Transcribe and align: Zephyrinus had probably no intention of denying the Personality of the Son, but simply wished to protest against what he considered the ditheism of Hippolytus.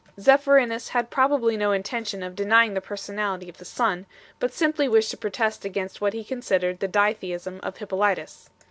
Zephyrinus 0.19 0.87
had 0.87 1.11
probably 1.11 1.55
no 1.55 1.71
intention 1.73 2.23
of 2.23 2.33
denying 2.35 2.73
the 2.73 2.81
Personality 2.81 3.47
of 3.47 3.59
the 3.59 3.65
Son, 3.65 4.07
but 4.39 4.51
simply 4.51 4.89
wished 4.89 5.11
to 5.11 5.17
protest 5.17 5.63
against 5.63 6.01
what 6.01 6.13
he 6.13 6.23
considered 6.23 6.79
the 6.79 6.87
ditheism 6.87 7.59
of 7.61 7.77
Hippolytus. 7.77 8.49